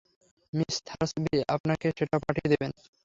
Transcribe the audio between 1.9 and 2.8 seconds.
সেটা পাঠিয়ে দেবেন।